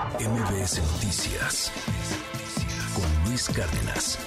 MBS 0.00 0.80
Noticias 0.94 1.70
con 2.94 3.28
Luis 3.28 3.50
Cárdenas. 3.50 4.18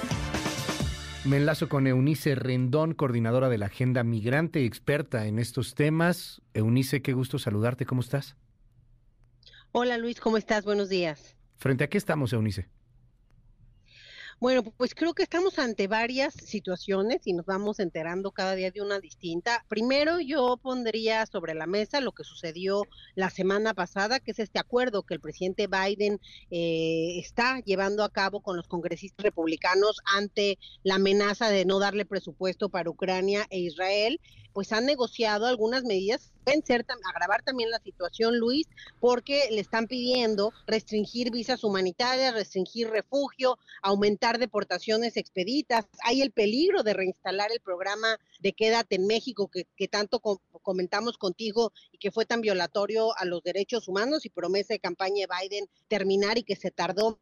Me 1.25 1.37
enlazo 1.37 1.67
con 1.67 1.87
Eunice 1.87 2.35
Rendón, 2.35 2.93
coordinadora 2.93 3.49
de 3.49 3.57
la 3.57 3.65
Agenda 3.65 4.03
Migrante 4.03 4.61
y 4.61 4.65
experta 4.65 5.25
en 5.25 5.39
estos 5.39 5.73
temas. 5.73 6.43
Eunice, 6.53 7.01
qué 7.01 7.13
gusto 7.13 7.39
saludarte. 7.39 7.87
¿Cómo 7.87 8.01
estás? 8.01 8.35
Hola 9.71 9.97
Luis, 9.97 10.19
¿cómo 10.19 10.37
estás? 10.37 10.63
Buenos 10.63 10.89
días. 10.89 11.35
¿Frente 11.55 11.85
a 11.85 11.89
qué 11.89 11.97
estamos, 11.97 12.33
Eunice? 12.33 12.69
Bueno, 14.43 14.61
pues 14.61 14.93
creo 14.93 15.13
que 15.13 15.23
estamos 15.23 15.57
ante 15.57 15.87
varias 15.87 16.33
situaciones 16.33 17.21
y 17.23 17.31
nos 17.31 17.45
vamos 17.45 17.79
enterando 17.79 18.33
cada 18.33 18.55
día 18.55 18.71
de 18.71 18.81
una 18.81 18.99
distinta. 18.99 19.63
Primero, 19.69 20.19
yo 20.19 20.57
pondría 20.57 21.25
sobre 21.27 21.53
la 21.53 21.65
mesa 21.65 22.01
lo 22.01 22.11
que 22.11 22.25
sucedió 22.25 22.83
la 23.15 23.29
semana 23.29 23.73
pasada, 23.73 24.19
que 24.19 24.31
es 24.31 24.39
este 24.39 24.59
acuerdo 24.59 25.03
que 25.03 25.13
el 25.13 25.21
presidente 25.21 25.67
Biden 25.67 26.19
eh, 26.51 27.19
está 27.19 27.61
llevando 27.61 28.03
a 28.03 28.09
cabo 28.09 28.41
con 28.41 28.57
los 28.57 28.67
congresistas 28.67 29.23
republicanos 29.23 30.01
ante 30.03 30.59
la 30.83 30.95
amenaza 30.95 31.47
de 31.47 31.63
no 31.63 31.79
darle 31.79 32.03
presupuesto 32.03 32.67
para 32.67 32.89
Ucrania 32.89 33.47
e 33.49 33.59
Israel 33.59 34.19
pues 34.53 34.71
han 34.71 34.85
negociado 34.85 35.45
algunas 35.45 35.83
medidas 35.83 36.33
pueden 36.43 36.65
ser 36.65 36.85
agravar 37.03 37.41
también 37.43 37.69
la 37.69 37.79
situación, 37.79 38.37
Luis, 38.37 38.67
porque 38.99 39.47
le 39.51 39.61
están 39.61 39.87
pidiendo 39.87 40.51
restringir 40.67 41.31
visas 41.31 41.63
humanitarias, 41.63 42.33
restringir 42.33 42.89
refugio, 42.89 43.57
aumentar 43.81 44.37
deportaciones 44.37 45.17
expeditas. 45.17 45.85
Hay 46.03 46.21
el 46.21 46.31
peligro 46.31 46.83
de 46.83 46.93
reinstalar 46.93 47.51
el 47.51 47.61
programa 47.61 48.19
de 48.39 48.53
Quédate 48.53 48.95
en 48.95 49.07
México 49.07 49.47
que, 49.47 49.67
que 49.75 49.87
tanto 49.87 50.19
comentamos 50.19 51.17
contigo 51.17 51.71
y 51.91 51.97
que 51.97 52.11
fue 52.11 52.25
tan 52.25 52.41
violatorio 52.41 53.17
a 53.17 53.25
los 53.25 53.41
derechos 53.43 53.87
humanos 53.87 54.25
y 54.25 54.29
promesa 54.29 54.73
de 54.73 54.79
campaña 54.79 55.25
de 55.25 55.47
Biden 55.47 55.69
terminar 55.87 56.37
y 56.37 56.43
que 56.43 56.55
se 56.55 56.71
tardó 56.71 57.19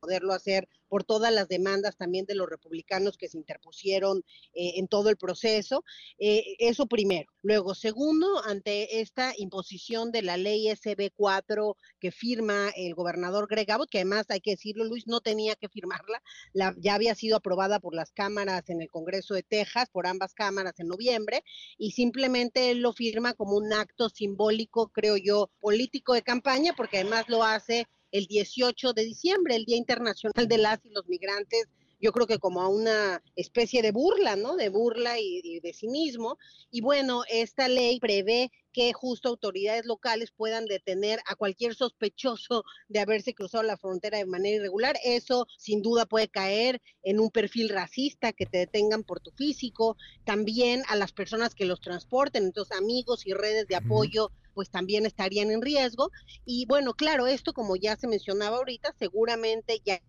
poderlo 0.00 0.32
hacer 0.32 0.68
por 0.88 1.04
todas 1.04 1.32
las 1.32 1.46
demandas 1.46 1.96
también 1.96 2.26
de 2.26 2.34
los 2.34 2.48
republicanos 2.48 3.16
que 3.16 3.28
se 3.28 3.38
interpusieron 3.38 4.24
eh, 4.54 4.72
en 4.76 4.88
todo 4.88 5.08
el 5.08 5.16
proceso. 5.16 5.84
Eh, 6.18 6.56
eso 6.58 6.86
primero. 6.86 7.30
Luego, 7.42 7.74
segundo, 7.74 8.42
ante 8.44 9.00
esta 9.00 9.32
imposición 9.36 10.10
de 10.10 10.22
la 10.22 10.36
ley 10.36 10.66
SB4 10.66 11.76
que 12.00 12.10
firma 12.10 12.70
el 12.74 12.94
gobernador 12.94 13.46
Greg 13.48 13.70
Abbott, 13.70 13.90
que 13.90 13.98
además 13.98 14.26
hay 14.30 14.40
que 14.40 14.52
decirlo, 14.52 14.84
Luis, 14.84 15.06
no 15.06 15.20
tenía 15.20 15.54
que 15.54 15.68
firmarla, 15.68 16.22
la, 16.52 16.74
ya 16.78 16.94
había 16.94 17.14
sido 17.14 17.36
aprobada 17.36 17.78
por 17.78 17.94
las 17.94 18.10
cámaras 18.10 18.68
en 18.68 18.82
el 18.82 18.90
Congreso 18.90 19.34
de 19.34 19.42
Texas, 19.42 19.88
por 19.90 20.06
ambas 20.06 20.34
cámaras 20.34 20.80
en 20.80 20.88
noviembre, 20.88 21.44
y 21.78 21.92
simplemente 21.92 22.70
él 22.72 22.80
lo 22.80 22.92
firma 22.92 23.34
como 23.34 23.56
un 23.56 23.72
acto 23.72 24.08
simbólico, 24.08 24.88
creo 24.88 25.16
yo, 25.16 25.50
político 25.60 26.14
de 26.14 26.22
campaña, 26.22 26.74
porque 26.76 26.98
además 26.98 27.28
lo 27.28 27.44
hace 27.44 27.86
el 28.12 28.26
18 28.26 28.92
de 28.92 29.04
diciembre, 29.04 29.56
el 29.56 29.64
Día 29.64 29.76
Internacional 29.76 30.48
de 30.48 30.58
las 30.58 30.84
y 30.84 30.90
los 30.90 31.08
Migrantes, 31.08 31.68
yo 32.00 32.12
creo 32.12 32.26
que 32.26 32.38
como 32.38 32.62
a 32.62 32.68
una 32.68 33.22
especie 33.36 33.82
de 33.82 33.92
burla, 33.92 34.34
¿no? 34.34 34.56
De 34.56 34.70
burla 34.70 35.18
y, 35.20 35.60
de 35.60 35.74
cinismo. 35.74 36.38
Y 36.70 36.80
bueno, 36.80 37.24
esta 37.28 37.68
ley 37.68 38.00
prevé 38.00 38.50
que 38.72 38.92
justo 38.92 39.28
autoridades 39.28 39.84
locales 39.84 40.30
puedan 40.30 40.64
detener 40.64 41.20
a 41.26 41.34
cualquier 41.34 41.74
sospechoso 41.74 42.64
de 42.88 43.00
haberse 43.00 43.34
cruzado 43.34 43.64
la 43.64 43.76
frontera 43.76 44.18
de 44.18 44.24
manera 44.24 44.56
irregular. 44.56 44.96
Eso 45.04 45.46
sin 45.58 45.82
duda 45.82 46.06
puede 46.06 46.28
caer 46.28 46.80
en 47.02 47.20
un 47.20 47.30
perfil 47.30 47.68
racista, 47.68 48.32
que 48.32 48.46
te 48.46 48.58
detengan 48.58 49.02
por 49.02 49.20
tu 49.20 49.32
físico, 49.32 49.96
también 50.24 50.82
a 50.88 50.96
las 50.96 51.12
personas 51.12 51.54
que 51.54 51.66
los 51.66 51.80
transporten, 51.80 52.44
entonces 52.44 52.76
amigos 52.78 53.26
y 53.26 53.34
redes 53.34 53.66
de 53.66 53.76
apoyo 53.76 54.30
pues 54.54 54.70
también 54.70 55.06
estarían 55.06 55.50
en 55.50 55.62
riesgo. 55.62 56.10
Y 56.44 56.66
bueno, 56.66 56.94
claro, 56.94 57.26
esto 57.26 57.52
como 57.52 57.76
ya 57.76 57.96
se 57.96 58.06
mencionaba 58.06 58.58
ahorita, 58.58 58.94
seguramente 58.98 59.80
ya, 59.84 60.00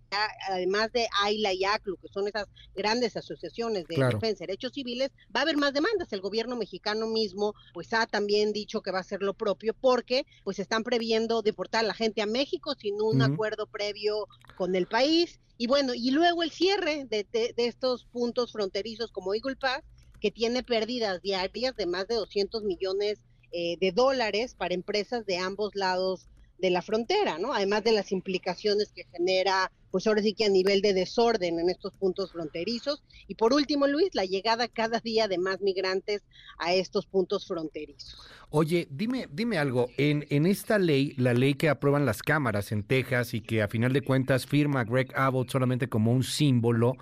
además 0.50 0.92
de 0.92 1.08
AILA 1.24 1.54
y 1.54 1.66
ACLU, 1.66 1.98
que 1.98 2.08
son 2.10 2.28
esas 2.28 2.48
grandes 2.76 3.16
asociaciones 3.18 3.86
de 3.88 3.96
defensa 3.98 4.44
de 4.44 4.48
derechos 4.48 4.74
civiles, 4.74 5.12
va 5.36 5.42
a 5.42 5.44
haber 5.44 5.58
más 5.58 5.74
demandas. 5.74 6.12
El 6.12 6.22
gobierno 6.22 6.56
mexicano 6.56 7.08
mismo 7.08 7.54
pues 7.74 7.94
ha 7.94 8.06
también 8.08 8.54
dicho 8.54 8.82
que 8.82 8.92
va 8.92 9.00
a 9.00 9.02
hacer 9.02 9.22
lo 9.22 9.34
propio 9.34 9.74
porque 9.74 10.26
pues 10.44 10.60
están 10.60 10.84
previendo 10.84 11.42
deportar 11.42 11.84
a 11.84 11.88
la 11.88 11.94
gente 11.94 12.22
a 12.22 12.26
México 12.26 12.74
sin 12.76 13.02
un 13.02 13.22
acuerdo 13.22 13.68
previo 13.68 14.28
con 14.58 14.76
el 14.76 14.88
país. 14.88 15.40
Y 15.58 15.68
bueno, 15.68 15.94
y 15.94 16.12
luego 16.12 16.44
el 16.44 16.52
cierre 16.52 17.06
de, 17.06 17.26
de 17.32 17.68
estos 17.68 18.06
puntos 18.06 18.52
fronterizos 18.52 19.12
como 19.12 19.34
Eagle 19.36 19.56
Pass, 19.56 19.84
que 20.22 20.32
tiene 20.32 20.64
pérdidas 20.64 21.22
diarias 21.22 21.76
de 21.76 21.88
más 21.88 22.08
de 22.08 22.16
200 22.16 22.64
millones 22.64 23.20
eh, 23.52 23.78
de 23.80 23.92
dólares 23.92 24.56
para 24.56 24.74
empresas 24.74 25.26
de 25.26 25.38
ambos 25.38 25.76
lados 25.76 26.28
de 26.62 26.70
la 26.70 26.82
frontera, 26.82 27.40
¿no? 27.40 27.54
Además 27.54 27.84
de 27.84 27.92
las 27.92 28.12
implicaciones 28.12 28.92
que 28.96 29.06
genera, 29.12 29.72
pues 29.90 30.06
ahora 30.06 30.22
sí 30.22 30.34
que 30.34 30.46
a 30.46 30.50
nivel 30.50 30.82
de 30.82 30.94
desorden 30.94 31.60
en 31.60 31.70
estos 31.70 31.94
puntos 31.94 32.32
fronterizos. 32.32 33.04
Y 33.28 33.36
por 33.36 33.54
último, 33.54 33.88
Luis, 33.88 34.10
la 34.14 34.26
llegada 34.26 34.68
cada 34.68 35.00
día 35.00 35.28
de 35.28 35.40
más 35.40 35.60
migrantes 35.62 36.22
a 36.60 36.74
estos 36.74 37.08
puntos 37.08 37.48
fronterizos. 37.48 38.16
Oye, 38.52 38.88
dime, 38.92 39.28
dime 39.32 39.58
algo, 39.58 39.90
en, 39.98 40.26
en 40.30 40.46
esta 40.46 40.78
ley, 40.78 41.14
la 41.18 41.34
ley 41.34 41.56
que 41.56 41.70
aprueban 41.70 42.06
las 42.06 42.22
cámaras 42.22 42.72
en 42.72 42.84
Texas 42.84 43.34
y 43.34 43.42
que 43.42 43.62
a 43.62 43.68
final 43.68 43.92
de 43.92 44.02
cuentas 44.02 44.46
firma 44.46 44.84
Greg 44.84 45.12
Abbott 45.16 45.50
solamente 45.50 45.90
como 45.90 46.12
un 46.12 46.24
símbolo, 46.24 46.94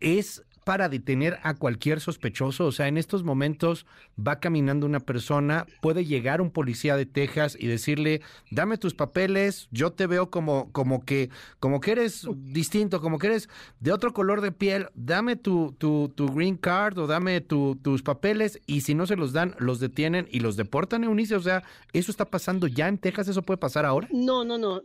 ¿es 0.00 0.42
para 0.70 0.88
detener 0.88 1.40
a 1.42 1.54
cualquier 1.54 1.98
sospechoso? 1.98 2.66
O 2.66 2.70
sea, 2.70 2.86
en 2.86 2.96
estos 2.96 3.24
momentos 3.24 3.86
va 4.16 4.38
caminando 4.38 4.86
una 4.86 5.00
persona, 5.00 5.66
puede 5.82 6.04
llegar 6.04 6.40
un 6.40 6.52
policía 6.52 6.96
de 6.96 7.06
Texas 7.06 7.56
y 7.58 7.66
decirle, 7.66 8.20
dame 8.52 8.78
tus 8.78 8.94
papeles, 8.94 9.66
yo 9.72 9.90
te 9.90 10.06
veo 10.06 10.30
como, 10.30 10.70
como 10.70 11.04
que, 11.04 11.28
como 11.58 11.80
que 11.80 11.90
eres 11.90 12.24
distinto, 12.36 13.00
como 13.00 13.18
que 13.18 13.26
eres 13.26 13.48
de 13.80 13.90
otro 13.90 14.12
color 14.12 14.42
de 14.42 14.52
piel, 14.52 14.86
dame 14.94 15.34
tu, 15.34 15.74
tu, 15.76 16.12
tu 16.14 16.28
green 16.32 16.56
card 16.56 16.96
o 16.98 17.08
dame 17.08 17.40
tus 17.40 18.02
papeles 18.04 18.60
y 18.64 18.82
si 18.82 18.94
no 18.94 19.08
se 19.08 19.16
los 19.16 19.32
dan, 19.32 19.56
los 19.58 19.80
detienen 19.80 20.28
y 20.30 20.38
los 20.38 20.56
deportan, 20.56 21.02
Eunice. 21.02 21.34
O 21.34 21.40
sea, 21.40 21.64
¿eso 21.92 22.12
está 22.12 22.26
pasando 22.26 22.68
ya 22.68 22.86
en 22.86 22.98
Texas? 22.98 23.26
¿Eso 23.26 23.42
puede 23.42 23.58
pasar 23.58 23.84
ahora? 23.86 24.06
No, 24.12 24.44
no, 24.44 24.56
no. 24.56 24.80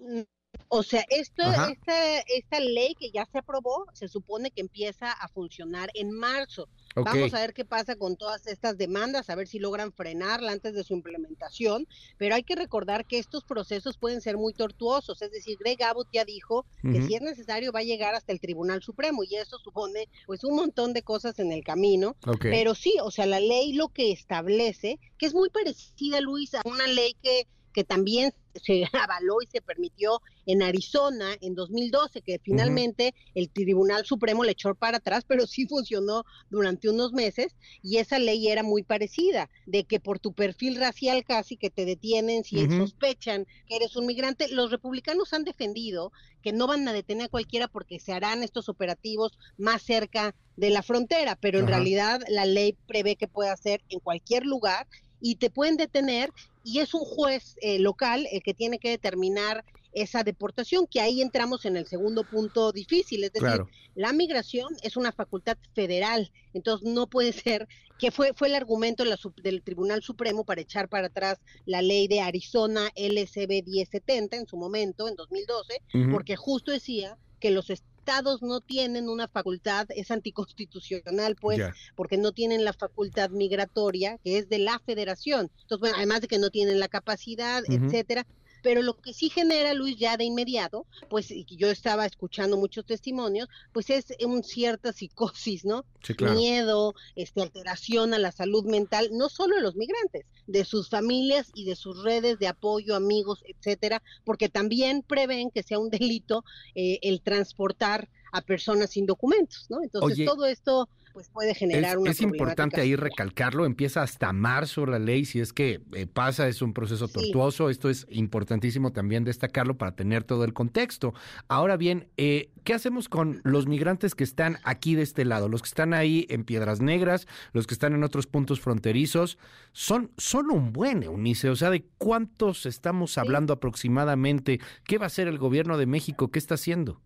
O 0.70 0.84
sea, 0.84 1.06
esto, 1.10 1.44
esta, 1.44 2.20
esta 2.20 2.60
ley 2.60 2.96
que 2.96 3.12
ya 3.12 3.26
se 3.26 3.38
aprobó 3.38 3.86
se 3.94 4.08
supone 4.08 4.52
que 4.52 4.62
empieza 4.62 5.12
a 5.12 5.28
funcionar 5.28 5.90
en 5.94 6.12
marzo. 6.12 6.68
Vamos 6.96 7.34
a 7.34 7.40
ver 7.42 7.54
qué 7.54 7.66
pasa 7.66 7.98
con 7.98 8.16
todas 8.16 8.48
estas 8.48 8.78
demandas, 8.78 9.30
a 9.30 9.36
ver 9.36 9.48
si 9.48 9.60
logran 9.60 9.92
frenarla 9.92 10.54
antes 10.54 10.74
de 10.74 10.84
su 10.84 10.94
implementación, 10.94 11.88
pero 12.18 12.36
hay 12.36 12.44
que 12.44 12.56
recordar 12.56 13.06
que 13.06 13.20
estos 13.20 13.44
procesos 13.44 13.98
pueden 13.98 14.22
ser 14.22 14.38
muy 14.38 14.54
tortuosos, 14.54 15.22
es 15.22 15.32
decir, 15.32 15.58
Greg 15.60 15.84
Abbott 15.84 16.08
ya 16.14 16.24
dijo 16.24 16.66
que 16.82 17.02
si 17.02 17.16
es 17.16 17.22
necesario 17.22 17.74
va 17.74 17.80
a 17.80 17.84
llegar 17.84 18.16
hasta 18.16 18.32
el 18.32 18.40
Tribunal 18.40 18.82
Supremo 18.82 19.24
y 19.26 19.36
eso 19.36 19.58
supone 19.60 20.08
pues 20.26 20.46
un 20.46 20.56
montón 20.56 20.94
de 20.94 21.02
cosas 21.02 21.38
en 21.40 21.52
el 21.52 21.66
camino, 21.66 22.16
pero 22.40 22.76
sí, 22.76 22.96
o 23.02 23.12
sea, 23.12 23.26
la 23.26 23.42
ley 23.42 23.74
lo 23.74 23.90
que 23.90 24.14
establece, 24.14 24.98
que 25.18 25.26
es 25.26 25.34
muy 25.34 25.50
parecida, 25.50 26.22
Luis, 26.22 26.54
a 26.56 26.62
una 26.64 26.88
ley 26.88 27.16
que 27.22 27.46
que 27.76 27.84
también 27.84 28.34
se 28.64 28.86
avaló 28.94 29.42
y 29.42 29.48
se 29.48 29.62
permitió 29.62 30.22
en 30.46 30.64
Arizona 30.64 31.36
en 31.42 31.56
2012, 31.56 32.22
que 32.22 32.40
finalmente 32.42 33.14
el 33.34 33.50
Tribunal 33.50 34.06
Supremo 34.06 34.46
le 34.46 34.52
echó 34.52 34.74
para 34.76 34.98
atrás, 34.98 35.26
pero 35.28 35.46
sí 35.46 35.68
funcionó 35.68 36.24
durante 36.50 36.90
unos 36.90 37.12
meses 37.12 37.54
y 37.84 37.98
esa 37.98 38.18
ley 38.18 38.48
era 38.48 38.64
muy 38.64 38.84
parecida, 38.84 39.50
de 39.66 39.84
que 39.84 40.00
por 40.00 40.20
tu 40.20 40.32
perfil 40.32 40.78
racial 40.78 41.26
casi 41.26 41.58
que 41.58 41.70
te 41.70 41.84
detienen 41.84 42.46
si 42.46 42.66
sospechan 42.70 43.46
que 43.68 43.76
eres 43.76 43.98
un 43.98 44.06
migrante. 44.06 44.48
Los 44.48 44.72
republicanos 44.72 45.34
han 45.34 45.44
defendido 45.44 46.14
que 46.42 46.54
no 46.54 46.68
van 46.68 46.88
a 46.88 46.94
detener 46.94 47.26
a 47.26 47.30
cualquiera 47.30 47.68
porque 47.68 48.00
se 48.00 48.14
harán 48.14 48.42
estos 48.42 48.70
operativos 48.70 49.38
más 49.58 49.82
cerca 49.82 50.34
de 50.56 50.70
la 50.70 50.84
frontera, 50.84 51.36
pero 51.36 51.60
en 51.60 51.68
realidad 51.68 52.22
la 52.30 52.46
ley 52.46 52.78
prevé 52.88 53.18
que 53.18 53.28
pueda 53.28 53.58
ser 53.58 53.84
en 53.90 54.00
cualquier 54.00 54.46
lugar 54.46 54.88
y 55.22 55.36
te 55.36 55.50
pueden 55.50 55.78
detener 55.78 56.32
y 56.64 56.80
es 56.80 56.94
un 56.94 57.02
juez 57.02 57.56
eh, 57.62 57.80
local 57.80 58.28
el 58.32 58.42
que 58.42 58.54
tiene 58.54 58.80
que 58.80 58.90
determinar 58.90 59.64
esa 59.96 60.24
deportación, 60.24 60.88
que 60.88 61.00
ahí 61.00 61.22
entramos 61.22 61.66
en 61.66 61.78
el 61.78 61.88
segundo 61.88 62.26
punto 62.26 62.74
difícil, 62.74 63.24
es 63.24 63.32
decir, 63.32 63.62
la 63.96 64.12
migración 64.12 64.68
es 64.84 64.98
una 64.98 65.14
facultad 65.14 65.58
federal, 65.74 66.32
entonces 66.54 66.88
no 66.88 67.08
puede 67.08 67.32
ser, 67.32 67.66
que 67.98 68.12
fue, 68.12 68.34
fue 68.34 68.50
el 68.50 68.56
argumento 68.56 69.06
del 69.42 69.64
Tribunal 69.64 70.04
Supremo 70.04 70.44
para 70.44 70.60
echar 70.60 70.90
para 70.90 71.08
atrás 71.08 71.40
la 71.66 71.82
ley 71.82 72.10
de 72.10 72.20
Arizona 72.20 72.90
LCB 72.94 73.64
1070 73.66 74.36
en 74.36 74.48
su 74.48 74.58
momento, 74.58 75.08
en 75.08 75.16
2012, 75.16 75.82
porque 76.12 76.36
justo 76.36 76.72
decía 76.72 77.18
que 77.40 77.52
los 77.52 77.70
estados 78.06 78.44
no 78.44 78.62
tienen 78.62 79.10
una 79.10 79.28
facultad, 79.28 79.88
es 79.90 80.12
anticonstitucional, 80.12 81.36
pues, 81.36 81.60
porque 81.96 82.18
no 82.18 82.34
tienen 82.34 82.64
la 82.64 82.74
facultad 82.74 83.32
migratoria, 83.32 84.20
que 84.24 84.38
es 84.38 84.48
de 84.48 84.60
la 84.60 84.80
federación. 84.86 85.50
Entonces, 85.62 85.80
bueno, 85.80 85.96
además 85.98 86.22
de 86.22 86.28
que 86.28 86.38
no 86.38 86.52
tienen 86.52 86.80
la 86.80 86.88
capacidad, 86.88 87.64
etcétera, 87.68 88.28
pero 88.66 88.82
lo 88.82 88.98
que 88.98 89.14
sí 89.14 89.30
genera, 89.30 89.76
Luis, 89.76 89.96
ya 89.96 90.18
de 90.18 90.24
inmediato, 90.24 90.88
pues 91.08 91.32
yo 91.56 91.70
estaba 91.70 92.08
escuchando 92.08 92.58
muchos 92.58 92.84
testimonios, 92.84 93.48
pues 93.72 93.92
es 93.92 94.08
un 94.26 94.44
cierta 94.44 94.92
psicosis, 94.92 95.66
¿no? 95.66 95.86
Miedo, 96.34 96.96
este, 97.16 97.44
alteración 97.44 98.16
a 98.16 98.18
la 98.18 98.32
salud 98.32 98.66
mental, 98.66 99.10
no 99.12 99.30
solo 99.30 99.58
de 99.58 99.62
los 99.62 99.76
migrantes, 99.76 100.26
de 100.48 100.66
sus 100.66 100.90
familias 100.90 101.52
y 101.54 101.66
de 101.66 101.76
sus 101.76 102.02
redes 102.04 102.40
de 102.40 102.48
apoyo, 102.48 102.96
amigos, 102.96 103.44
etcétera, 103.46 104.02
porque 104.24 104.50
también 104.50 105.04
prevén 105.04 105.52
que 105.52 105.62
sea 105.62 105.78
un 105.78 105.92
delito 105.92 106.44
eh, 106.74 106.98
el 107.04 107.22
transportar 107.22 108.10
a 108.36 108.42
personas 108.42 108.90
sin 108.90 109.06
documentos, 109.06 109.66
¿no? 109.70 109.82
Entonces 109.82 110.26
todo 110.26 110.46
esto 110.46 110.90
pues 111.14 111.30
puede 111.30 111.56
generar 111.56 111.92
es, 111.92 111.98
una 111.98 112.12
Es 112.12 112.20
importante 112.20 112.82
ahí 112.82 112.98
recalcarlo, 112.98 113.66
empieza 113.66 114.04
hasta 114.04 114.34
marzo 114.34 114.86
la 114.86 115.00
ley, 115.00 115.24
si 115.24 115.40
es 115.40 115.54
que 115.54 115.82
eh, 115.94 116.08
pasa, 116.08 116.50
es 116.50 116.62
un 116.62 116.74
proceso 116.74 117.08
tortuoso, 117.08 117.70
esto 117.70 117.90
es 117.90 118.06
importantísimo 118.10 118.92
también 118.92 119.24
destacarlo 119.24 119.78
para 119.78 119.96
tener 119.96 120.26
todo 120.26 120.44
el 120.44 120.52
contexto. 120.52 121.14
Ahora 121.48 121.78
bien, 121.78 122.10
eh, 122.18 122.50
¿qué 122.66 122.74
hacemos 122.74 123.08
con 123.08 123.40
los 123.46 123.66
migrantes 123.66 124.14
que 124.14 124.26
están 124.26 124.58
aquí 124.66 124.96
de 124.96 125.04
este 125.04 125.24
lado? 125.24 125.48
Los 125.48 125.62
que 125.62 125.70
están 125.70 125.94
ahí 125.94 126.28
en 126.30 126.44
Piedras 126.44 126.82
Negras, 126.82 127.28
los 127.54 127.66
que 127.66 127.76
están 127.76 127.94
en 127.94 128.04
otros 128.04 128.28
puntos 128.28 128.60
fronterizos, 128.60 129.38
son, 129.72 130.12
son 130.18 130.52
un 130.52 130.74
buen, 130.74 131.02
Eunice, 131.02 131.50
o 131.50 131.56
sea, 131.56 131.70
¿de 131.70 131.86
cuántos 131.98 132.66
estamos 132.66 133.18
hablando 133.18 133.54
aproximadamente? 133.54 134.60
¿Qué 134.84 134.98
va 134.98 135.06
a 135.06 135.08
hacer 135.08 135.30
el 135.30 135.38
gobierno 135.38 135.78
de 135.78 135.86
México? 135.86 136.30
¿Qué 136.30 136.40
está 136.40 136.56
haciendo? 136.56 137.00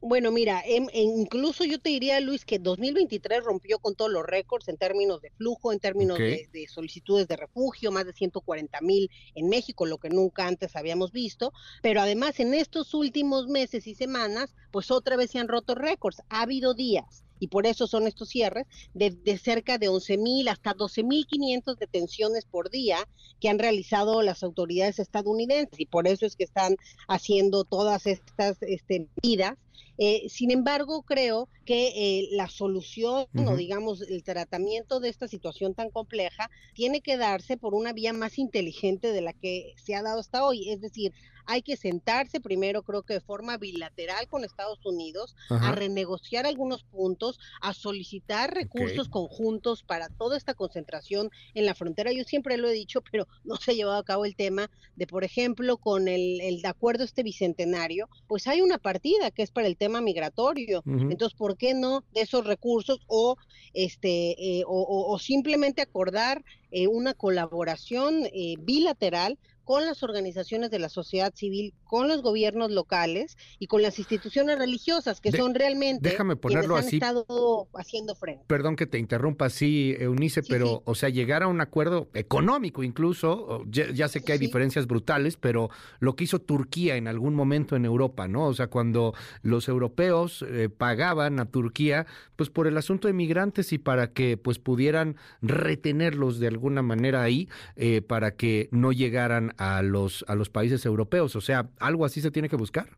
Bueno, 0.00 0.30
mira, 0.30 0.62
em, 0.66 0.86
incluso 0.92 1.64
yo 1.64 1.78
te 1.78 1.88
diría, 1.90 2.20
Luis, 2.20 2.44
que 2.44 2.58
2023 2.58 3.42
rompió 3.42 3.78
con 3.78 3.94
todos 3.94 4.10
los 4.10 4.24
récords 4.24 4.68
en 4.68 4.76
términos 4.76 5.20
de 5.22 5.30
flujo, 5.30 5.72
en 5.72 5.80
términos 5.80 6.18
de, 6.18 6.66
solicitudes 6.68 7.26
de 7.28 7.36
refugio, 7.36 7.90
más 7.90 8.06
de 8.06 8.12
140 8.12 8.80
mil 8.82 9.10
en 9.34 9.48
México, 9.48 9.86
lo 9.86 9.98
que 9.98 10.10
nunca 10.10 10.46
antes 10.46 10.76
habíamos 10.76 11.12
visto. 11.12 11.52
Pero 11.82 12.00
además, 12.00 12.38
en 12.40 12.54
estos 12.54 12.94
últimos 12.94 13.48
meses 13.48 13.86
y 13.86 13.94
semanas, 13.94 14.54
pues 14.70 14.90
otra 14.90 15.16
vez 15.16 15.30
se 15.30 15.38
han 15.38 15.48
roto 15.48 15.74
récords. 15.74 16.22
Ha 16.28 16.42
habido 16.42 16.74
días 16.74 17.24
y 17.38 17.48
por 17.48 17.66
eso 17.66 17.86
son 17.86 18.06
estos 18.06 18.28
cierres, 18.28 18.66
de, 18.94 19.10
de 19.10 19.38
cerca 19.38 19.78
de 19.78 19.88
11 19.88 20.18
mil 20.18 20.48
hasta 20.48 20.74
12 20.74 21.02
mil 21.04 21.26
500 21.26 21.78
detenciones 21.78 22.44
por 22.44 22.70
día 22.70 22.98
que 23.40 23.48
han 23.48 23.58
realizado 23.58 24.22
las 24.22 24.42
autoridades 24.42 24.98
estadounidenses 24.98 25.78
y 25.78 25.86
por 25.86 26.06
eso 26.06 26.26
es 26.26 26.36
que 26.36 26.44
están 26.44 26.76
haciendo 27.08 27.64
todas 27.64 28.06
estas 28.06 28.62
este, 28.62 29.08
medidas. 29.22 29.56
Eh, 29.98 30.28
sin 30.28 30.50
embargo, 30.50 31.02
creo 31.02 31.48
que 31.64 31.88
eh, 31.96 32.28
la 32.32 32.48
solución 32.48 33.26
o 33.34 33.56
digamos 33.56 34.02
el 34.02 34.22
tratamiento 34.22 35.00
de 35.00 35.08
esta 35.08 35.26
situación 35.26 35.74
tan 35.74 35.90
compleja 35.90 36.50
tiene 36.74 37.00
que 37.00 37.16
darse 37.16 37.56
por 37.56 37.74
una 37.74 37.92
vía 37.92 38.12
más 38.12 38.38
inteligente 38.38 39.12
de 39.12 39.20
la 39.20 39.32
que 39.32 39.74
se 39.76 39.94
ha 39.94 40.02
dado 40.02 40.20
hasta 40.20 40.44
hoy, 40.44 40.70
es 40.70 40.80
decir, 40.80 41.12
hay 41.46 41.62
que 41.62 41.76
sentarse 41.76 42.40
primero, 42.40 42.82
creo 42.82 43.02
que 43.02 43.14
de 43.14 43.20
forma 43.20 43.56
bilateral 43.56 44.28
con 44.28 44.44
Estados 44.44 44.84
Unidos, 44.84 45.34
a 45.48 45.72
renegociar 45.72 46.44
algunos 46.44 46.82
puntos, 46.82 47.38
a 47.62 47.72
solicitar 47.72 48.52
recursos 48.52 49.08
conjuntos 49.08 49.82
para 49.82 50.08
toda 50.08 50.36
esta 50.36 50.54
concentración 50.54 51.30
en 51.54 51.64
la 51.66 51.74
frontera. 51.74 52.12
Yo 52.12 52.24
siempre 52.24 52.56
lo 52.56 52.68
he 52.68 52.72
dicho, 52.72 53.00
pero 53.10 53.28
no 53.44 53.56
se 53.56 53.70
ha 53.70 53.74
llevado 53.74 53.98
a 53.98 54.04
cabo 54.04 54.24
el 54.24 54.36
tema 54.36 54.70
de, 54.96 55.06
por 55.06 55.24
ejemplo, 55.24 55.76
con 55.76 56.08
el, 56.08 56.40
el 56.40 56.64
acuerdo 56.66 57.04
este 57.04 57.22
bicentenario, 57.22 58.08
pues 58.26 58.46
hay 58.48 58.60
una 58.60 58.78
partida 58.78 59.30
que 59.30 59.42
es 59.42 59.52
para 59.52 59.65
el 59.66 59.76
tema 59.76 60.00
migratorio. 60.00 60.82
Entonces, 60.86 61.36
¿por 61.36 61.56
qué 61.56 61.74
no 61.74 62.04
de 62.14 62.22
esos 62.22 62.46
recursos 62.46 63.00
o 63.06 63.36
este 63.74 64.58
eh, 64.58 64.62
o, 64.66 65.18
simplemente 65.18 65.82
acordar 65.82 66.44
eh, 66.70 66.86
una 66.86 67.14
colaboración 67.14 68.26
eh, 68.32 68.54
bilateral 68.58 69.38
con 69.66 69.84
las 69.84 70.04
organizaciones 70.04 70.70
de 70.70 70.78
la 70.78 70.88
sociedad 70.88 71.34
civil, 71.34 71.74
con 71.82 72.06
los 72.06 72.22
gobiernos 72.22 72.70
locales 72.70 73.36
y 73.58 73.66
con 73.66 73.82
las 73.82 73.98
instituciones 73.98 74.60
religiosas 74.60 75.20
que 75.20 75.32
son 75.32 75.56
realmente 75.56 76.08
déjame 76.08 76.36
ponerlo 76.36 76.76
quienes 76.76 76.86
han 76.86 76.94
estado 76.94 77.68
haciendo 77.74 78.14
frente. 78.14 78.44
Perdón 78.46 78.76
que 78.76 78.86
te 78.86 78.98
interrumpa 78.98 79.46
así, 79.46 79.96
Eunice, 79.98 80.44
pero 80.44 80.82
o 80.84 80.94
sea, 80.94 81.08
llegar 81.08 81.42
a 81.42 81.48
un 81.48 81.60
acuerdo 81.60 82.08
económico 82.14 82.84
incluso, 82.84 83.64
ya, 83.68 84.06
sé 84.06 84.22
que 84.22 84.32
hay 84.32 84.38
diferencias 84.38 84.86
brutales, 84.86 85.36
pero 85.36 85.68
lo 85.98 86.14
que 86.14 86.24
hizo 86.24 86.38
Turquía 86.38 86.94
en 86.94 87.08
algún 87.08 87.34
momento 87.34 87.74
en 87.74 87.84
Europa, 87.84 88.28
¿no? 88.28 88.46
O 88.46 88.54
sea, 88.54 88.68
cuando 88.68 89.14
los 89.42 89.66
europeos 89.66 90.44
eh, 90.48 90.68
pagaban 90.68 91.40
a 91.40 91.46
Turquía, 91.46 92.06
pues 92.36 92.50
por 92.50 92.68
el 92.68 92.76
asunto 92.76 93.08
de 93.08 93.14
migrantes 93.14 93.72
y 93.72 93.78
para 93.78 94.12
que 94.12 94.36
pues 94.36 94.60
pudieran 94.60 95.16
retenerlos 95.42 96.38
de 96.38 96.46
alguna 96.46 96.82
manera 96.82 97.24
ahí, 97.24 97.48
eh, 97.74 98.00
para 98.00 98.36
que 98.36 98.68
no 98.70 98.92
llegaran 98.92 99.54
a 99.56 99.82
los, 99.82 100.24
a 100.28 100.34
los 100.34 100.50
países 100.50 100.84
europeos. 100.84 101.36
O 101.36 101.40
sea, 101.40 101.70
algo 101.78 102.04
así 102.04 102.20
se 102.20 102.30
tiene 102.30 102.48
que 102.48 102.56
buscar. 102.56 102.96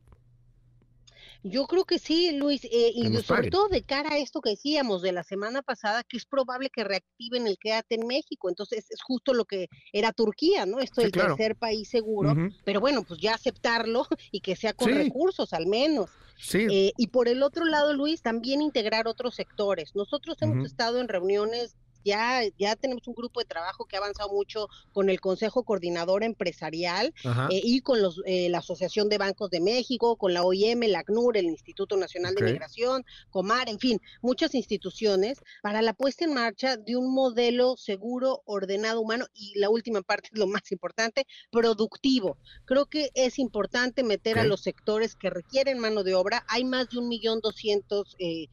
Yo 1.44 1.66
creo 1.66 1.84
que 1.84 1.98
sí, 2.00 2.32
Luis, 2.32 2.64
eh, 2.64 2.92
y 2.94 3.16
sobre 3.18 3.50
todo 3.50 3.68
de 3.68 3.82
cara 3.82 4.14
a 4.14 4.18
esto 4.18 4.40
que 4.40 4.50
decíamos 4.50 5.02
de 5.02 5.12
la 5.12 5.22
semana 5.22 5.62
pasada, 5.62 6.02
que 6.02 6.16
es 6.16 6.26
probable 6.26 6.68
que 6.68 6.82
reactiven 6.82 7.46
el 7.46 7.58
quédate 7.58 7.94
en 7.94 8.06
México. 8.08 8.48
Entonces, 8.48 8.90
es 8.90 9.00
justo 9.02 9.32
lo 9.34 9.44
que 9.44 9.68
era 9.92 10.12
Turquía, 10.12 10.66
¿no? 10.66 10.80
Esto 10.80 11.00
del 11.00 11.12
tercer 11.12 11.54
país 11.54 11.88
seguro, 11.88 12.34
pero 12.64 12.80
bueno, 12.80 13.04
pues 13.04 13.20
ya 13.20 13.34
aceptarlo 13.34 14.06
y 14.32 14.40
que 14.40 14.56
sea 14.56 14.72
con 14.72 14.92
recursos 14.92 15.52
al 15.52 15.66
menos. 15.66 16.10
Sí. 16.38 16.66
Eh, 16.70 16.92
y 16.96 17.08
por 17.08 17.28
el 17.28 17.42
otro 17.42 17.64
lado, 17.64 17.92
Luis, 17.92 18.20
también 18.20 18.60
integrar 18.60 19.06
otros 19.06 19.34
sectores. 19.36 19.94
Nosotros 19.94 20.36
hemos 20.40 20.66
estado 20.66 21.00
en 21.00 21.08
reuniones 21.08 21.76
ya, 22.04 22.42
ya 22.58 22.76
tenemos 22.76 23.06
un 23.08 23.14
grupo 23.14 23.40
de 23.40 23.46
trabajo 23.46 23.84
que 23.84 23.96
ha 23.96 23.98
avanzado 23.98 24.30
mucho 24.30 24.68
con 24.92 25.10
el 25.10 25.20
Consejo 25.20 25.64
Coordinador 25.64 26.22
Empresarial 26.22 27.12
eh, 27.50 27.60
y 27.62 27.80
con 27.80 28.00
los, 28.00 28.22
eh, 28.26 28.48
la 28.48 28.58
Asociación 28.58 29.08
de 29.08 29.18
Bancos 29.18 29.50
de 29.50 29.60
México, 29.60 30.16
con 30.16 30.32
la 30.32 30.42
OIM, 30.42 30.80
la 30.88 31.00
ACNUR, 31.00 31.36
el 31.36 31.46
Instituto 31.46 31.96
Nacional 31.96 32.34
de 32.34 32.44
Migración, 32.44 33.04
Comar, 33.30 33.68
en 33.68 33.78
fin, 33.78 34.00
muchas 34.22 34.54
instituciones 34.54 35.40
para 35.62 35.82
la 35.82 35.92
puesta 35.92 36.24
en 36.24 36.34
marcha 36.34 36.76
de 36.76 36.96
un 36.96 37.12
modelo 37.12 37.76
seguro, 37.76 38.42
ordenado, 38.46 39.00
humano 39.00 39.26
y 39.34 39.58
la 39.58 39.70
última 39.70 40.02
parte, 40.02 40.30
lo 40.32 40.46
más 40.46 40.70
importante, 40.72 41.26
productivo. 41.50 42.38
Creo 42.64 42.86
que 42.86 43.10
es 43.14 43.38
importante 43.38 44.02
meter 44.02 44.38
a 44.38 44.44
los 44.44 44.60
sectores 44.60 45.14
que 45.14 45.30
requieren 45.30 45.78
mano 45.78 46.04
de 46.04 46.14
obra. 46.14 46.44
Hay 46.48 46.64
más 46.64 46.88
de 46.90 46.98
un 46.98 47.08
millón 47.08 47.40
doscientos 47.40 48.16
eh, 48.18 48.48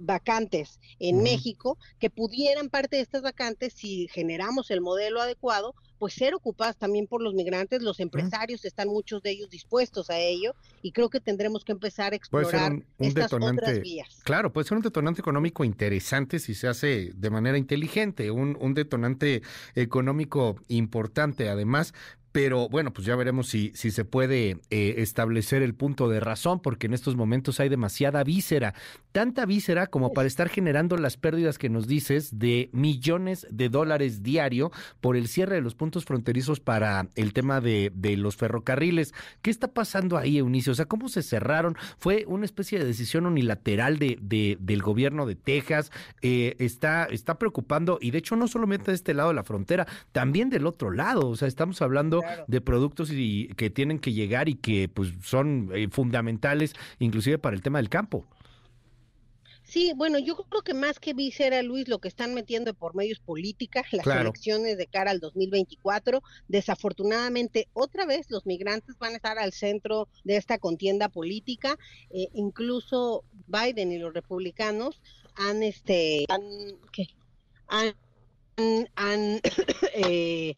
vacantes 0.00 0.80
en 0.98 1.22
México 1.22 1.78
que 1.98 2.10
pudieran 2.10 2.68
participar 2.68 2.89
de 2.96 3.02
estas 3.02 3.22
vacantes, 3.22 3.72
si 3.74 4.08
generamos 4.08 4.70
el 4.70 4.80
modelo 4.80 5.20
adecuado, 5.20 5.74
pues 5.98 6.14
ser 6.14 6.34
ocupadas 6.34 6.76
también 6.76 7.06
por 7.06 7.22
los 7.22 7.34
migrantes, 7.34 7.82
los 7.82 8.00
empresarios 8.00 8.64
están 8.64 8.88
muchos 8.88 9.22
de 9.22 9.30
ellos 9.30 9.50
dispuestos 9.50 10.08
a 10.08 10.18
ello 10.18 10.54
y 10.82 10.92
creo 10.92 11.10
que 11.10 11.20
tendremos 11.20 11.64
que 11.64 11.72
empezar 11.72 12.12
a 12.12 12.16
explorar 12.16 12.72
estas 12.98 13.32
otras 13.32 13.80
vías. 13.80 14.20
Claro, 14.24 14.52
puede 14.52 14.66
ser 14.66 14.78
un 14.78 14.82
detonante 14.82 15.20
económico 15.20 15.62
interesante 15.62 16.38
si 16.38 16.54
se 16.54 16.68
hace 16.68 17.12
de 17.14 17.30
manera 17.30 17.58
inteligente, 17.58 18.30
un, 18.30 18.56
un 18.60 18.74
detonante 18.74 19.42
económico 19.74 20.56
importante 20.68 21.50
además, 21.50 21.92
pero 22.32 22.68
bueno, 22.68 22.92
pues 22.92 23.06
ya 23.06 23.16
veremos 23.16 23.48
si, 23.48 23.72
si 23.74 23.90
se 23.90 24.04
puede 24.04 24.58
eh, 24.70 24.94
establecer 24.98 25.62
el 25.62 25.74
punto 25.74 26.08
de 26.08 26.20
razón, 26.20 26.60
porque 26.60 26.86
en 26.86 26.94
estos 26.94 27.16
momentos 27.16 27.58
hay 27.60 27.68
demasiada 27.68 28.22
víscera, 28.22 28.74
tanta 29.12 29.46
víscera 29.46 29.88
como 29.88 30.12
para 30.12 30.28
estar 30.28 30.48
generando 30.48 30.96
las 30.96 31.16
pérdidas 31.16 31.58
que 31.58 31.68
nos 31.68 31.88
dices 31.88 32.38
de 32.38 32.70
millones 32.72 33.46
de 33.50 33.68
dólares 33.68 34.22
diario 34.22 34.70
por 35.00 35.16
el 35.16 35.26
cierre 35.26 35.56
de 35.56 35.60
los 35.60 35.74
puntos 35.74 36.04
fronterizos 36.04 36.60
para 36.60 37.08
el 37.16 37.32
tema 37.32 37.60
de, 37.60 37.90
de 37.94 38.16
los 38.16 38.36
ferrocarriles. 38.36 39.12
¿Qué 39.42 39.50
está 39.50 39.68
pasando 39.68 40.16
ahí, 40.16 40.38
Eunice? 40.38 40.70
O 40.70 40.74
sea, 40.74 40.86
¿cómo 40.86 41.08
se 41.08 41.22
cerraron? 41.22 41.76
¿Fue 41.98 42.24
una 42.28 42.44
especie 42.44 42.78
de 42.78 42.84
decisión 42.84 43.26
unilateral 43.26 43.98
de, 43.98 44.18
de 44.20 44.56
del 44.60 44.82
gobierno 44.82 45.26
de 45.26 45.34
Texas? 45.34 45.90
Eh, 46.22 46.54
está, 46.58 47.04
está 47.06 47.38
preocupando, 47.38 47.98
y 48.00 48.12
de 48.12 48.18
hecho 48.18 48.36
no 48.36 48.46
solamente 48.46 48.92
de 48.92 48.94
este 48.94 49.14
lado 49.14 49.30
de 49.30 49.34
la 49.34 49.44
frontera, 49.44 49.86
también 50.12 50.50
del 50.50 50.66
otro 50.66 50.90
lado. 50.90 51.28
O 51.28 51.36
sea, 51.36 51.48
estamos 51.48 51.82
hablando 51.82 52.19
de 52.46 52.60
productos 52.60 53.10
y, 53.12 53.48
que 53.56 53.70
tienen 53.70 53.98
que 53.98 54.12
llegar 54.12 54.48
y 54.48 54.54
que 54.54 54.88
pues 54.88 55.12
son 55.22 55.70
eh, 55.74 55.88
fundamentales 55.90 56.74
inclusive 56.98 57.38
para 57.38 57.56
el 57.56 57.62
tema 57.62 57.78
del 57.78 57.88
campo. 57.88 58.26
Sí, 59.70 59.92
bueno, 59.94 60.18
yo 60.18 60.36
creo 60.36 60.62
que 60.62 60.74
más 60.74 60.98
que 60.98 61.14
visera, 61.14 61.62
Luis, 61.62 61.86
lo 61.86 62.00
que 62.00 62.08
están 62.08 62.34
metiendo 62.34 62.74
por 62.74 62.96
medios 62.96 63.20
políticas, 63.20 63.92
las 63.92 64.04
elecciones 64.04 64.76
de 64.76 64.88
cara 64.88 65.12
al 65.12 65.20
2024, 65.20 66.24
desafortunadamente 66.48 67.68
otra 67.72 68.04
vez 68.04 68.28
los 68.30 68.46
migrantes 68.46 68.98
van 68.98 69.12
a 69.12 69.16
estar 69.16 69.38
al 69.38 69.52
centro 69.52 70.08
de 70.24 70.38
esta 70.38 70.58
contienda 70.58 71.08
política, 71.08 71.78
eh, 72.10 72.26
incluso 72.34 73.22
Biden 73.46 73.92
y 73.92 73.98
los 73.98 74.12
republicanos 74.12 75.00
han, 75.36 75.62
este, 75.62 76.24
han, 76.28 76.42
¿qué? 76.90 77.06
han 77.68 77.94
han 78.96 79.40
eh, 79.94 80.54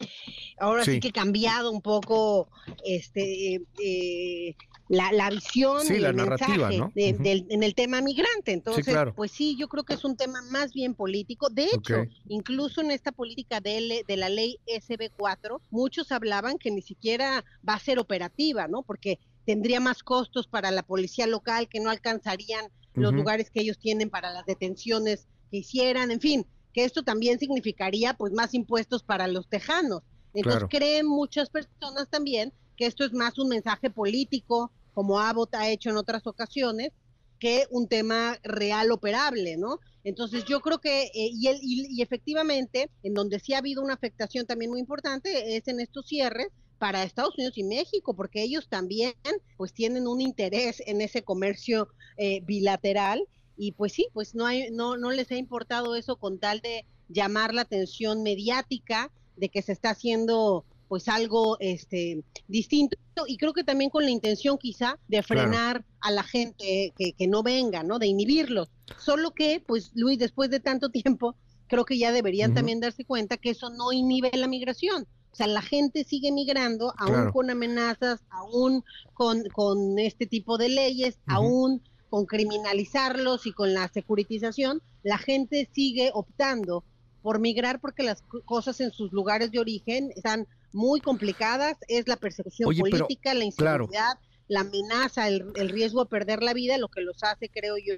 ahora 0.59 0.85
sí. 0.85 0.99
que 0.99 1.11
cambiado 1.11 1.71
un 1.71 1.81
poco 1.81 2.49
este 2.85 3.61
eh, 3.83 4.55
la, 4.89 5.29
visión 5.29 5.81
y 5.89 6.03
el 6.03 6.13
mensaje 6.13 6.81
en 6.95 7.63
el 7.63 7.75
tema 7.75 8.01
migrante. 8.01 8.51
Entonces, 8.51 8.95
pues 9.15 9.31
sí, 9.31 9.55
yo 9.57 9.67
creo 9.67 9.83
que 9.83 9.93
es 9.93 10.03
un 10.03 10.15
tema 10.15 10.41
más 10.43 10.73
bien 10.73 10.93
político. 10.93 11.49
De 11.49 11.65
hecho, 11.65 12.05
incluso 12.27 12.81
en 12.81 12.91
esta 12.91 13.11
política 13.11 13.59
de, 13.59 14.03
de 14.07 14.17
la 14.17 14.29
ley 14.29 14.59
SB4, 14.67 15.59
muchos 15.71 16.11
hablaban 16.11 16.57
que 16.57 16.71
ni 16.71 16.81
siquiera 16.81 17.43
va 17.67 17.73
a 17.73 17.79
ser 17.79 17.99
operativa, 17.99 18.67
¿no? 18.67 18.83
Porque 18.83 19.19
tendría 19.45 19.79
más 19.79 20.03
costos 20.03 20.47
para 20.47 20.71
la 20.71 20.83
policía 20.83 21.27
local 21.27 21.67
que 21.67 21.79
no 21.79 21.89
alcanzarían 21.89 22.65
los 22.93 23.13
lugares 23.13 23.49
que 23.49 23.61
ellos 23.61 23.79
tienen 23.79 24.09
para 24.09 24.31
las 24.31 24.45
detenciones 24.45 25.27
que 25.49 25.57
hicieran, 25.57 26.11
en 26.11 26.19
fin, 26.19 26.45
que 26.73 26.83
esto 26.83 27.03
también 27.03 27.39
significaría 27.39 28.13
pues 28.15 28.33
más 28.33 28.53
impuestos 28.53 29.03
para 29.03 29.27
los 29.27 29.47
tejanos. 29.47 30.01
Entonces 30.33 30.63
creen 30.69 31.05
muchas 31.05 31.49
personas 31.49 32.09
también 32.09 32.51
que 32.75 32.85
esto 32.87 33.05
es 33.05 33.13
más 33.13 33.37
un 33.37 33.49
mensaje 33.49 33.89
político, 33.89 34.71
como 34.93 35.19
Abbott 35.19 35.53
ha 35.55 35.69
hecho 35.69 35.89
en 35.89 35.97
otras 35.97 36.25
ocasiones, 36.25 36.91
que 37.39 37.65
un 37.69 37.87
tema 37.87 38.37
real 38.43 38.91
operable, 38.91 39.57
¿no? 39.57 39.79
Entonces 40.03 40.45
yo 40.45 40.61
creo 40.61 40.79
que, 40.79 41.03
eh, 41.03 41.11
y, 41.13 41.49
y, 41.61 42.01
efectivamente, 42.01 42.89
en 43.03 43.13
donde 43.13 43.39
sí 43.39 43.53
ha 43.53 43.59
habido 43.59 43.83
una 43.83 43.93
afectación 43.93 44.45
también 44.45 44.71
muy 44.71 44.79
importante 44.79 45.55
es 45.55 45.67
en 45.67 45.79
estos 45.79 46.07
cierres 46.07 46.47
para 46.79 47.03
Estados 47.03 47.35
Unidos 47.37 47.57
y 47.57 47.63
México, 47.63 48.13
porque 48.15 48.43
ellos 48.43 48.67
también 48.67 49.13
pues 49.57 49.73
tienen 49.73 50.07
un 50.07 50.19
interés 50.19 50.81
en 50.85 51.01
ese 51.01 51.23
comercio 51.23 51.87
eh, 52.17 52.41
bilateral 52.45 53.25
y 53.57 53.73
pues 53.73 53.93
sí, 53.93 54.07
pues 54.13 54.35
no, 54.35 54.45
hay, 54.45 54.69
no, 54.71 54.97
no 54.97 55.11
les 55.11 55.31
ha 55.31 55.37
importado 55.37 55.95
eso 55.95 56.15
con 56.15 56.39
tal 56.39 56.61
de 56.61 56.85
llamar 57.09 57.53
la 57.53 57.61
atención 57.61 58.23
mediática 58.23 59.11
de 59.35 59.49
que 59.49 59.61
se 59.61 59.71
está 59.71 59.91
haciendo 59.91 60.65
pues 60.87 61.07
algo 61.07 61.57
este 61.59 62.23
distinto 62.47 62.97
y 63.27 63.37
creo 63.37 63.53
que 63.53 63.63
también 63.63 63.89
con 63.89 64.03
la 64.03 64.11
intención 64.11 64.57
quizá 64.57 64.99
de 65.07 65.23
frenar 65.23 65.85
a 66.01 66.11
la 66.11 66.23
gente 66.23 66.93
que, 66.95 67.13
que, 67.13 67.27
no 67.27 67.43
venga, 67.43 67.83
¿no? 67.83 67.99
De 67.99 68.07
inhibirlos. 68.07 68.69
Solo 68.99 69.31
que, 69.31 69.63
pues 69.65 69.91
Luis, 69.95 70.19
después 70.19 70.49
de 70.49 70.59
tanto 70.59 70.89
tiempo, 70.91 71.35
creo 71.67 71.85
que 71.85 71.97
ya 71.97 72.11
deberían 72.11 72.53
también 72.53 72.79
darse 72.79 73.05
cuenta 73.05 73.37
que 73.37 73.51
eso 73.51 73.69
no 73.69 73.91
inhibe 73.91 74.31
la 74.33 74.47
migración. 74.47 75.07
O 75.31 75.35
sea, 75.35 75.47
la 75.47 75.63
gente 75.63 76.03
sigue 76.03 76.31
migrando, 76.31 76.93
aún 76.97 77.31
con 77.31 77.49
amenazas, 77.49 78.23
aún 78.29 78.83
con, 79.15 79.43
con 79.49 79.97
este 79.97 80.27
tipo 80.27 80.59
de 80.59 80.69
leyes, 80.69 81.17
aún 81.25 81.81
con 82.13 82.27
criminalizarlos 82.27 83.47
y 83.47 83.53
con 83.53 83.73
la 83.73 83.87
securitización, 83.87 84.83
la 85.01 85.17
gente 85.17 85.67
sigue 85.73 86.11
optando 86.13 86.83
por 87.23 87.39
migrar 87.39 87.79
porque 87.81 88.03
las 88.03 88.21
cosas 88.45 88.79
en 88.81 88.91
sus 88.91 89.11
lugares 89.11 89.49
de 89.49 89.57
origen 89.57 90.11
están 90.15 90.45
muy 90.73 91.01
complicadas, 91.01 91.75
es 91.87 92.07
la 92.07 92.15
persecución 92.15 92.69
política, 92.77 93.33
la 93.33 93.45
inseguridad, 93.45 94.19
la 94.47 94.59
amenaza, 94.59 95.27
el, 95.27 95.69
riesgo 95.69 96.03
de 96.03 96.09
perder 96.11 96.43
la 96.43 96.53
vida, 96.53 96.77
lo 96.77 96.87
que 96.87 97.01
los 97.01 97.23
hace, 97.23 97.49
creo 97.49 97.77
yo, 97.77 97.95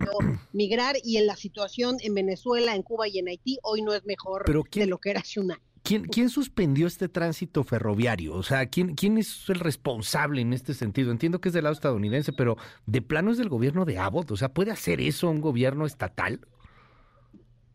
migrar 0.53 0.95
y 1.03 1.17
en 1.17 1.27
la 1.27 1.35
situación 1.35 1.97
en 1.99 2.13
Venezuela, 2.13 2.73
en 2.73 2.83
Cuba 2.83 3.09
y 3.09 3.19
en 3.19 3.27
Haití 3.27 3.59
hoy 3.63 3.81
no 3.81 3.93
es 3.93 4.05
mejor 4.05 4.45
de 4.45 4.85
lo 4.87 4.97
que 4.97 5.09
era 5.09 5.19
hace 5.19 5.41
un 5.41 5.51
año. 5.51 5.74
¿Quién, 5.85 6.05
¿Quién, 6.05 6.29
suspendió 6.29 6.87
este 6.87 7.07
tránsito 7.07 7.63
ferroviario? 7.63 8.33
O 8.33 8.41
sea, 8.41 8.65
¿quién, 8.65 8.95
¿quién 8.95 9.19
es 9.19 9.47
el 9.49 9.59
responsable 9.59 10.41
en 10.41 10.51
este 10.51 10.73
sentido? 10.73 11.11
Entiendo 11.11 11.39
que 11.39 11.49
es 11.49 11.53
del 11.53 11.65
lado 11.65 11.73
estadounidense, 11.73 12.33
pero 12.33 12.57
¿de 12.87 13.03
plano 13.03 13.31
es 13.31 13.37
del 13.37 13.49
gobierno 13.49 13.85
de 13.85 13.99
Abbott? 13.99 14.31
O 14.31 14.37
sea, 14.37 14.51
¿puede 14.51 14.71
hacer 14.71 14.99
eso 14.99 15.29
un 15.29 15.41
gobierno 15.41 15.85
estatal? 15.85 16.39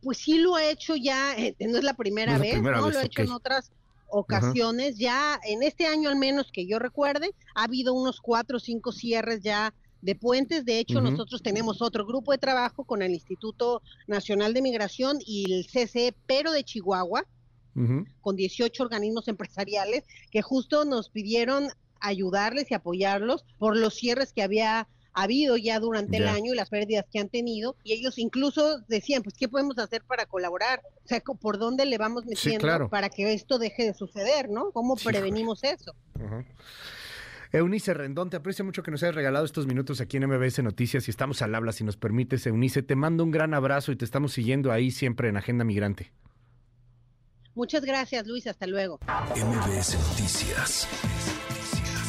Pues 0.03 0.19
sí 0.19 0.39
lo 0.39 0.57
ha 0.57 0.65
hecho 0.65 0.97
ya, 0.97 1.37
eh, 1.37 1.55
no 1.61 1.79
es 1.79 1.85
la 1.85 1.95
primera 1.95 2.37
vez, 2.37 2.61
¿no? 2.61 2.91
lo 2.91 2.99
ha 2.99 3.05
hecho 3.05 3.23
en 3.23 3.31
otras 3.31 3.71
ocasiones, 4.09 4.99
ya 4.99 5.39
en 5.45 5.63
este 5.63 5.87
año 5.87 6.11
al 6.11 6.17
menos 6.17 6.51
que 6.53 6.67
yo 6.67 6.81
recuerde, 6.81 7.31
ha 7.55 7.65
habido 7.65 7.95
unos 7.95 8.21
cuatro 8.21 8.57
o 8.57 8.61
cinco 8.61 8.91
cierres 8.91 9.41
ya 9.41 9.73
de 10.03 10.15
puentes. 10.17 10.65
De 10.65 10.79
hecho, 10.79 11.01
nosotros 11.01 11.43
tenemos 11.43 11.81
otro 11.81 12.05
grupo 12.07 12.33
de 12.33 12.39
trabajo 12.39 12.85
con 12.85 13.03
el 13.03 13.13
Instituto 13.13 13.83
Nacional 14.07 14.55
de 14.55 14.63
Migración 14.63 15.19
y 15.25 15.53
el 15.53 15.67
CCE, 15.67 16.15
pero 16.27 16.53
de 16.53 16.65
Chihuahua, 16.65 17.25
con 18.21 18.37
18 18.37 18.83
organismos 18.83 19.29
empresariales 19.29 20.05
que 20.31 20.43
justo 20.43 20.85
nos 20.85 21.09
pidieron 21.09 21.69
ayudarles 22.01 22.71
y 22.71 22.75
apoyarlos 22.75 23.45
por 23.59 23.77
los 23.77 23.95
cierres 23.95 24.33
que 24.33 24.43
había 24.43 24.89
habido 25.13 25.57
ya 25.57 25.81
durante 25.81 26.19
el 26.19 26.29
año 26.29 26.53
y 26.53 26.57
las 26.57 26.71
pérdidas 26.71 27.05
que 27.11 27.19
han 27.19 27.29
tenido. 27.29 27.77
Y 27.85 27.93
ellos 27.93 28.19
incluso 28.19 28.81
decían 28.89 29.23
pues 29.23 29.35
qué 29.37 29.49
podemos 29.49 29.79
hacer 29.79 30.03
para 30.05 30.27
colaborar 30.27 30.83
o 31.05 31.09
sea 31.09 31.21
por 31.21 31.59
dónde 31.59 31.85
le 31.85 31.99
vamos 31.99 32.25
metiendo 32.27 32.89
para 32.89 33.09
que 33.09 33.33
esto 33.33 33.59
deje 33.59 33.85
de 33.85 33.95
suceder 33.95 34.49
no 34.49 34.71
cómo 34.71 34.97
prevenimos 34.97 35.65
eso 35.65 35.95
Eunice 37.53 37.95
Rendón, 37.95 38.31
te 38.31 38.37
aprecio 38.37 38.65
mucho 38.65 38.85
que 38.85 38.93
nos 38.93 39.03
hayas 39.03 39.17
regalado 39.17 39.45
estos 39.45 39.67
minutos 39.67 40.01
aquí 40.01 40.19
en 40.19 40.29
MBS 40.29 40.63
Noticias 40.63 41.09
y 41.09 41.11
estamos 41.11 41.43
al 41.43 41.53
habla, 41.53 41.73
si 41.73 41.83
nos 41.83 41.97
permites, 41.97 42.47
Eunice. 42.47 42.83
Te 42.83 42.95
mando 42.95 43.25
un 43.25 43.33
gran 43.33 43.55
abrazo 43.55 43.91
y 43.91 43.97
te 43.97 44.05
estamos 44.05 44.33
siguiendo 44.33 44.71
ahí 44.71 44.93
siempre 44.93 45.29
en 45.29 45.37
Agenda 45.37 45.65
Migrante. 45.65 46.13
Muchas 47.61 47.85
gracias, 47.85 48.27
Luis. 48.27 48.47
Hasta 48.47 48.67
luego. 48.67 48.99
MBS 49.37 49.95
Noticias 50.09 50.89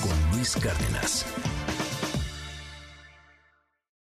con 0.01 0.31
Luis 0.31 0.55
Cárdenas. 0.55 1.25